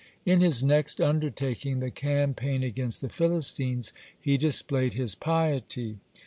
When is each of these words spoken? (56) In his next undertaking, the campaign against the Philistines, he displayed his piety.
(56) 0.23 0.23
In 0.33 0.41
his 0.41 0.63
next 0.63 0.99
undertaking, 0.99 1.79
the 1.79 1.91
campaign 1.91 2.63
against 2.63 3.01
the 3.01 3.07
Philistines, 3.09 3.93
he 4.19 4.35
displayed 4.35 4.93
his 4.95 5.13
piety. 5.13 5.99